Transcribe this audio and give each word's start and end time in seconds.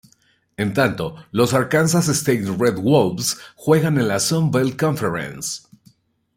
En 0.57 0.73
tanto, 0.73 1.23
los 1.31 1.53
Arkansas 1.53 2.07
State 2.07 2.45
Red 2.57 2.79
Wolves 2.79 3.37
juegan 3.55 3.99
en 3.99 4.07
la 4.07 4.19
Sun 4.19 4.49
Belt 4.49 4.75
Conference. 4.75 5.61